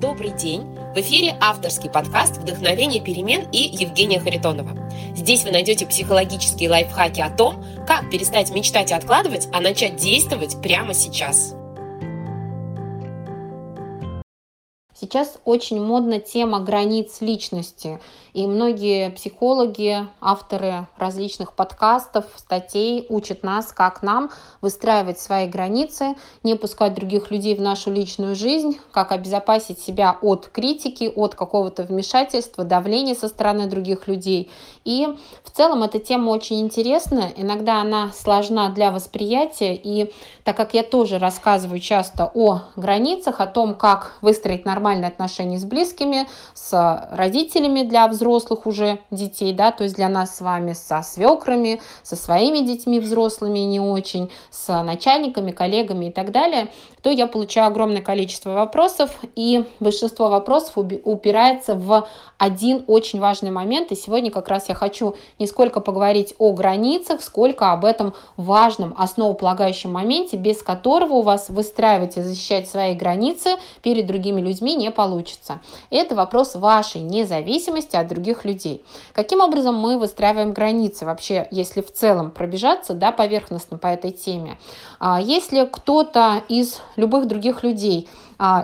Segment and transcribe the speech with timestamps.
[0.00, 0.62] Добрый день!
[0.94, 4.88] В эфире авторский подкаст «Вдохновение перемен» и Евгения Харитонова.
[5.16, 10.62] Здесь вы найдете психологические лайфхаки о том, как перестать мечтать и откладывать, а начать действовать
[10.62, 11.56] прямо сейчас.
[15.00, 17.98] Сейчас очень модна тема границ личности.
[18.38, 24.30] И многие психологи, авторы различных подкастов, статей учат нас, как нам
[24.60, 30.46] выстраивать свои границы, не пускать других людей в нашу личную жизнь, как обезопасить себя от
[30.52, 34.48] критики, от какого-то вмешательства, давления со стороны других людей.
[34.84, 35.08] И
[35.42, 40.84] в целом эта тема очень интересная, иногда она сложна для восприятия, и так как я
[40.84, 47.82] тоже рассказываю часто о границах, о том, как выстроить нормальные отношения с близкими, с родителями
[47.82, 52.16] для взрослых, взрослых уже детей, да, то есть для нас с вами со свекрами, со
[52.16, 56.68] своими детьми взрослыми не очень, с начальниками, коллегами и так далее,
[57.02, 63.92] то я получаю огромное количество вопросов, и большинство вопросов упирается в один очень важный момент,
[63.92, 68.94] и сегодня как раз я хочу не сколько поговорить о границах, сколько об этом важном
[68.98, 74.90] основополагающем моменте, без которого у вас выстраивать и защищать свои границы перед другими людьми не
[74.90, 75.60] получится.
[75.90, 78.84] Это вопрос вашей независимости от других людей.
[79.12, 84.58] Каким образом мы выстраиваем границы вообще, если в целом пробежаться да, поверхностно по этой теме?
[84.98, 88.08] А если кто-то из любых других людей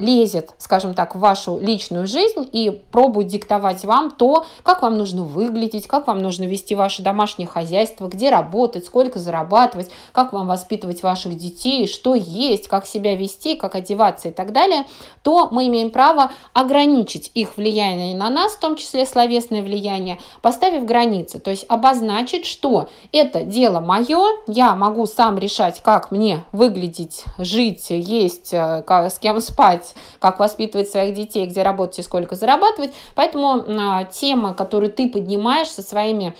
[0.00, 5.22] лезет, скажем так, в вашу личную жизнь и пробует диктовать вам то, как вам нужно
[5.22, 11.04] выглядеть, как вам нужно вести ваше домашнее хозяйство, где работать, сколько зарабатывать, как вам воспитывать
[11.04, 14.86] ваших детей, что есть, как себя вести, как одеваться и так далее,
[15.22, 20.84] то мы имеем право ограничить их влияние на нас, в том числе словесное влияние, поставив
[20.84, 27.24] границы, то есть обозначить, что это дело мое, я могу сам решать, как мне выглядеть,
[27.38, 32.34] жить, есть, э, с кем спать, спать, как воспитывать своих детей, где работать и сколько
[32.34, 32.92] зарабатывать.
[33.14, 36.34] Поэтому а, тема, которую ты поднимаешь со своими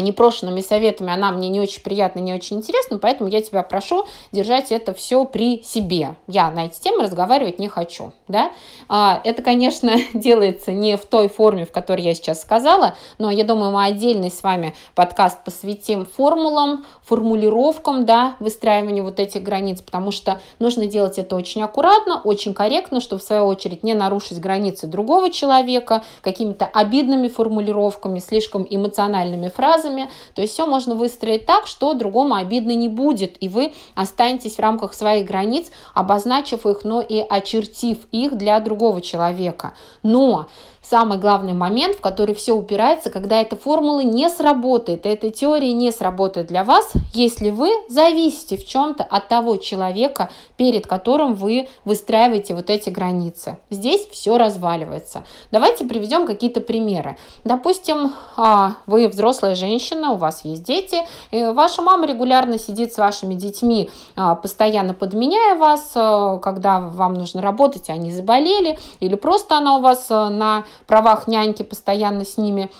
[0.00, 4.72] непрошенными советами, она мне не очень приятна, не очень интересна, поэтому я тебя прошу держать
[4.72, 6.16] это все при себе.
[6.26, 8.12] Я на эти темы разговаривать не хочу.
[8.28, 8.52] Да?
[8.88, 13.44] А, это, конечно, делается не в той форме, в которой я сейчас сказала, но я
[13.44, 20.10] думаю, мы отдельный с вами подкаст посвятим формулам, формулировкам, да, выстраиванию вот этих границ, потому
[20.12, 24.86] что нужно делать это очень аккуратно, очень корректно, чтобы в свою очередь не нарушить границы
[24.86, 30.08] другого человека какими-то обидными формулировками, слишком эмоциональными фразами, фразами.
[30.34, 34.60] То есть все можно выстроить так, что другому обидно не будет, и вы останетесь в
[34.60, 39.74] рамках своих границ, обозначив их, но и очертив их для другого человека.
[40.02, 40.46] Но
[40.82, 45.90] самый главный момент, в который все упирается, когда эта формула не сработает, эта теория не
[45.92, 52.54] сработает для вас, если вы зависите в чем-то от того человека, перед которым вы выстраиваете
[52.54, 53.58] вот эти границы.
[53.70, 55.24] Здесь все разваливается.
[55.50, 57.16] Давайте приведем какие-то примеры.
[57.44, 60.98] Допустим, а, вы взрослая женщина, у вас есть дети,
[61.30, 67.40] ваша мама регулярно сидит с вашими детьми, а, постоянно подменяя вас, а, когда вам нужно
[67.40, 72.70] работать, они заболели, или просто она у вас на правах няньки постоянно с ними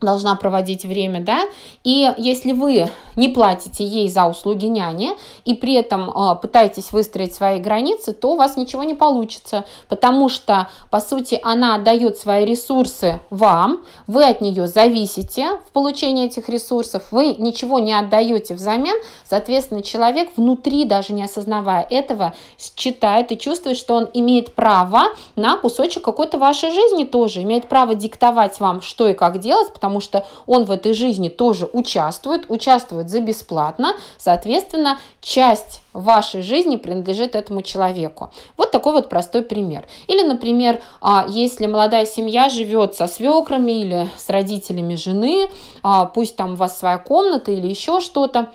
[0.00, 1.42] должна проводить время, да,
[1.82, 5.10] и если вы не платите ей за услуги няни
[5.44, 10.28] и при этом э, пытаетесь выстроить свои границы, то у вас ничего не получится, потому
[10.28, 16.48] что, по сути, она отдает свои ресурсы вам, вы от нее зависите в получении этих
[16.48, 18.96] ресурсов, вы ничего не отдаете взамен,
[19.28, 25.04] соответственно, человек внутри, даже не осознавая этого, считает и чувствует, что он имеет право
[25.34, 29.87] на кусочек какой-то вашей жизни тоже, имеет право диктовать вам, что и как делать, потому
[29.88, 36.76] потому что он в этой жизни тоже участвует, участвует за бесплатно, соответственно, часть вашей жизни
[36.76, 38.30] принадлежит этому человеку.
[38.58, 39.86] Вот такой вот простой пример.
[40.06, 45.48] Или, например, а, если молодая семья живет со свекрами или с родителями жены,
[45.82, 48.50] а, пусть там у вас своя комната или еще что-то,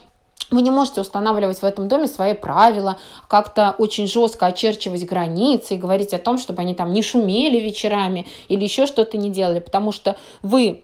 [0.54, 5.78] вы не можете устанавливать в этом доме свои правила, как-то очень жестко очерчивать границы и
[5.78, 9.92] говорить о том, чтобы они там не шумели вечерами или еще что-то не делали, потому
[9.92, 10.84] что вы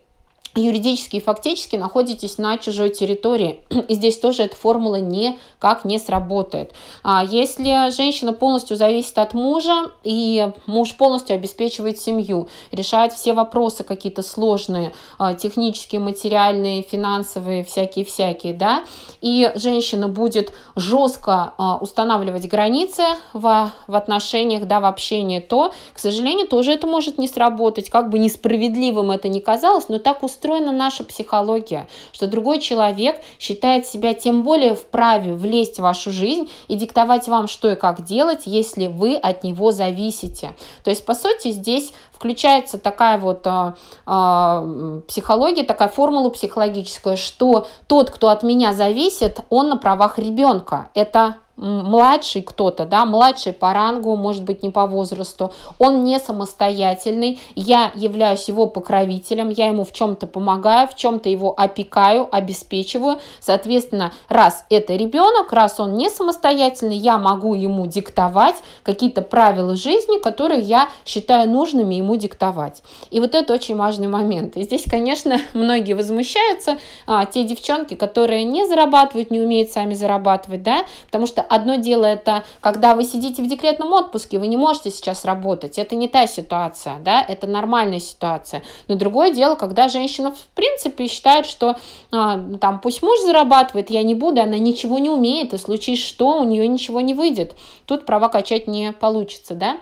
[0.56, 3.62] юридически и фактически находитесь на чужой территории.
[3.88, 6.74] И здесь тоже эта формула никак не сработает.
[7.04, 13.84] А если женщина полностью зависит от мужа, и муж полностью обеспечивает семью, решает все вопросы
[13.84, 18.84] какие-то сложные, а, технические, материальные, финансовые, всякие-всякие, да,
[19.22, 23.04] и женщина будет жестко а, устанавливать границы
[23.34, 28.10] в, в отношениях, да, в общении, то, к сожалению, тоже это может не сработать, как
[28.10, 33.86] бы несправедливым это ни казалось, но так устроено устроена наша психология, что другой человек считает
[33.86, 38.44] себя тем более вправе влезть в вашу жизнь и диктовать вам, что и как делать,
[38.46, 40.56] если вы от него зависите.
[40.84, 43.76] То есть, по сути, здесь включается такая вот а,
[44.06, 50.90] а, психология, такая формула психологическая, что тот, кто от меня зависит, он на правах ребенка.
[50.94, 57.40] Это младший кто-то, да, младший по рангу, может быть, не по возрасту, он не самостоятельный,
[57.56, 64.14] я являюсь его покровителем, я ему в чем-то помогаю, в чем-то его опекаю, обеспечиваю, соответственно,
[64.30, 70.62] раз это ребенок, раз он не самостоятельный, я могу ему диктовать какие-то правила жизни, которые
[70.62, 72.82] я считаю нужными ему диктовать.
[73.12, 74.56] И вот это очень важный момент.
[74.56, 80.64] И здесь, конечно, многие возмущаются, а, те девчонки, которые не зарабатывают, не умеют сами зарабатывать,
[80.64, 84.92] да, потому что одно дело это, когда вы сидите в декретном отпуске, вы не можете
[84.92, 88.64] сейчас работать, это не та ситуация, да, это нормальная ситуация.
[88.88, 91.76] Но другое дело, когда женщина в принципе считает, что
[92.12, 96.40] а, там пусть муж зарабатывает, я не буду, она ничего не умеет, и случись что,
[96.40, 97.56] у нее ничего не выйдет.
[97.86, 99.78] Тут права качать не получится, да.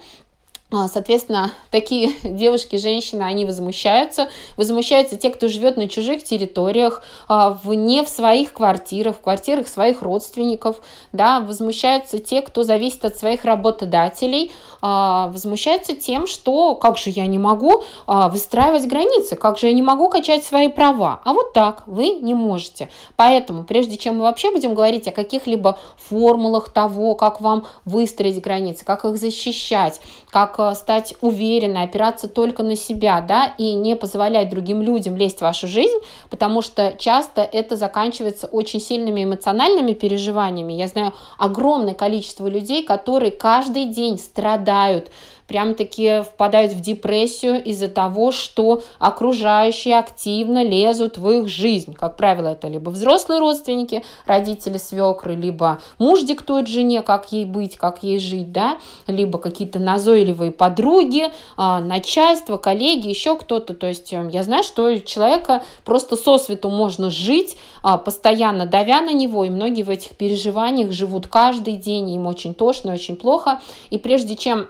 [0.70, 4.30] А, соответственно, такие девушки, женщины, они возмущаются.
[4.58, 10.02] Возмущаются те, кто живет на чужих территориях, а, не в своих квартирах, в квартирах своих
[10.02, 10.82] родственников.
[11.14, 14.52] Да, возмущаются те, кто зависит от своих работодателей.
[14.82, 19.82] А, возмущаются тем, что как же я не могу выстраивать границы, как же я не
[19.82, 21.22] могу качать свои права.
[21.24, 22.90] А вот так вы не можете.
[23.16, 25.80] Поэтому, прежде чем мы вообще будем говорить о каких-либо
[26.10, 32.64] формулах того, как вам выстроить границы, как их защищать, как э, стать уверенной, опираться только
[32.64, 35.98] на себя, да, и не позволять другим людям лезть в вашу жизнь,
[36.30, 40.74] потому что часто это заканчивается очень сильными эмоциональными переживаниями.
[40.74, 45.10] Я знаю огромное количество людей, которые каждый день страдают
[45.48, 51.94] прям-таки впадают в депрессию из-за того, что окружающие активно лезут в их жизнь.
[51.94, 57.78] Как правило, это либо взрослые родственники, родители, свекры, либо муж диктует жене, как ей быть,
[57.78, 58.78] как ей жить, да,
[59.08, 63.74] либо какие-то назойливые подруги, а, начальство, коллеги, еще кто-то.
[63.74, 69.02] То есть э, я знаю, что человека просто со свету можно жить, а, постоянно давя
[69.02, 73.62] на него, и многие в этих переживаниях живут каждый день, им очень тошно, очень плохо.
[73.90, 74.68] И прежде чем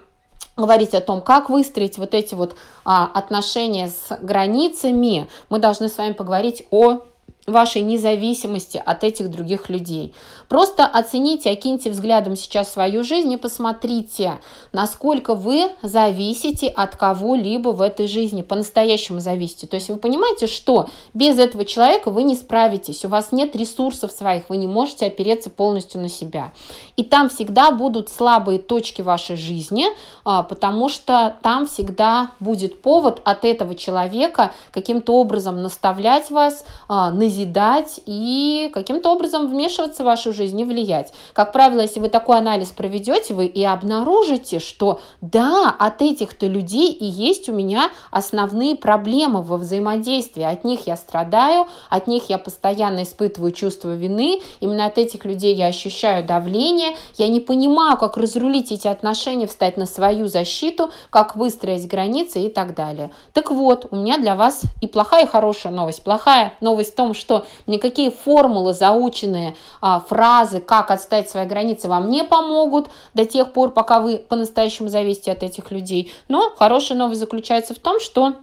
[0.58, 5.98] говорить о том, как выстроить вот эти вот а, отношения с границами, мы должны с
[5.98, 7.04] вами поговорить о
[7.48, 10.14] вашей независимости от этих других людей.
[10.50, 14.40] Просто оцените, окиньте взглядом сейчас свою жизнь и посмотрите,
[14.74, 19.66] насколько вы зависите от кого-либо в этой жизни, по-настоящему зависите.
[19.66, 24.12] То есть вы понимаете, что без этого человека вы не справитесь, у вас нет ресурсов
[24.12, 26.52] своих, вы не можете опереться полностью на себя.
[26.98, 29.86] И там всегда будут слабые точки вашей жизни,
[30.26, 37.12] а, потому что там всегда будет повод от этого человека каким-то образом наставлять вас, а,
[37.38, 41.14] назидать и каким-то образом вмешиваться в вашу жизни влиять.
[41.34, 46.92] Как правило, если вы такой анализ проведете, вы и обнаружите, что да, от этих-то людей
[46.92, 50.44] и есть у меня основные проблемы во взаимодействии.
[50.44, 55.56] От них я страдаю, от них я постоянно испытываю чувство вины, именно от этих людей
[55.56, 61.36] я ощущаю давление, я не понимаю, как разрулить эти отношения, встать на свою защиту, как
[61.36, 63.12] выстроить границы и так далее.
[63.34, 66.04] Так вот, у меня для вас и плохая, и хорошая новость.
[66.04, 67.27] Плохая новость в том, что
[67.66, 73.72] никакие формулы, заученные а, фразы, как отстать свои границы, вам не помогут до тех пор,
[73.72, 76.12] пока вы по-настоящему зависите от этих людей.
[76.28, 78.34] Но хорошая новость заключается в том, что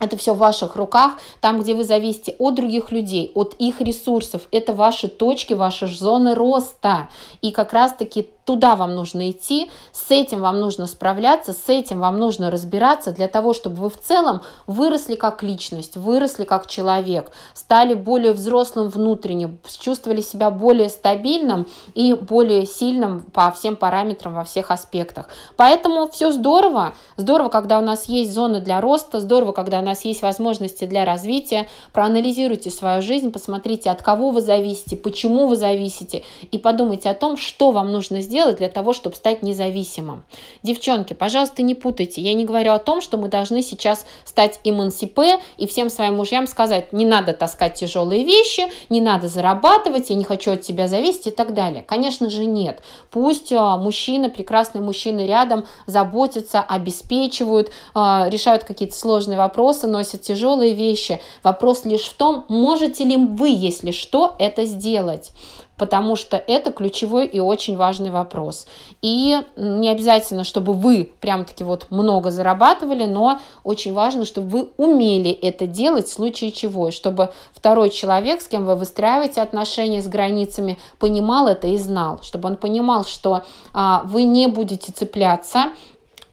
[0.00, 4.42] это все в ваших руках, там, где вы зависите от других людей, от их ресурсов.
[4.50, 7.08] Это ваши точки, ваши зоны роста.
[7.42, 12.18] И как раз-таки Туда вам нужно идти, с этим вам нужно справляться, с этим вам
[12.18, 17.94] нужно разбираться для того, чтобы вы в целом выросли как личность, выросли как человек, стали
[17.94, 24.70] более взрослым внутренне, чувствовали себя более стабильным и более сильным по всем параметрам во всех
[24.70, 25.30] аспектах.
[25.56, 30.04] Поэтому все здорово, здорово, когда у нас есть зоны для роста, здорово, когда у нас
[30.04, 31.66] есть возможности для развития.
[31.94, 37.38] Проанализируйте свою жизнь, посмотрите, от кого вы зависите, почему вы зависите, и подумайте о том,
[37.38, 40.24] что вам нужно сделать сделать для того, чтобы стать независимым.
[40.64, 42.20] Девчонки, пожалуйста, не путайте.
[42.20, 46.48] Я не говорю о том, что мы должны сейчас стать эмансипе и всем своим мужьям
[46.48, 51.28] сказать, не надо таскать тяжелые вещи, не надо зарабатывать, я не хочу от тебя зависеть
[51.28, 51.84] и так далее.
[51.86, 52.82] Конечно же нет.
[53.12, 60.74] Пусть а, мужчины, прекрасные мужчины рядом заботятся, обеспечивают, а, решают какие-то сложные вопросы, носят тяжелые
[60.74, 61.20] вещи.
[61.44, 65.30] Вопрос лишь в том, можете ли вы, если что, это сделать.
[65.76, 68.66] Потому что это ключевой и очень важный вопрос.
[69.02, 75.30] И не обязательно, чтобы вы прям-таки вот много зарабатывали, но очень важно, чтобы вы умели
[75.30, 80.78] это делать в случае чего, чтобы второй человек, с кем вы выстраиваете отношения с границами,
[80.98, 85.72] понимал это и знал, чтобы он понимал, что а, вы не будете цепляться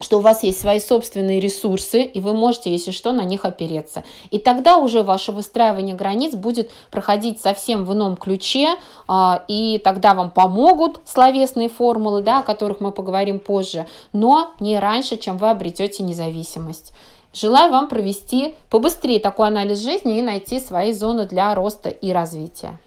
[0.02, 4.04] что у вас есть свои собственные ресурсы, и вы можете, если что, на них опереться.
[4.30, 8.74] И тогда уже ваше выстраивание границ будет проходить совсем в ином ключе,
[9.08, 14.78] а, и тогда вам помогут словесные формулы, да, о которых мы поговорим позже, но не
[14.78, 16.92] раньше, чем вы обретете независимость.
[17.32, 22.78] Желаю вам провести побыстрее такой анализ жизни и найти свои зоны для роста и развития.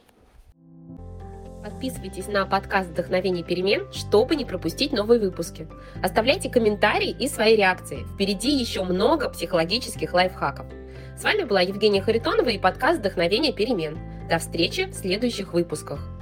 [1.65, 5.67] Подписывайтесь на подкаст «Вдохновение перемен», чтобы не пропустить новые выпуски.
[6.03, 8.05] Оставляйте комментарии и свои реакции.
[8.13, 10.67] Впереди еще много психологических лайфхаков.
[11.17, 13.97] С вами была Евгения Харитонова и подкаст «Вдохновение перемен».
[14.29, 16.14] До встречи в следующих выпусках.